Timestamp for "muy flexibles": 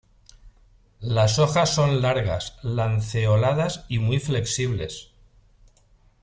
3.99-5.11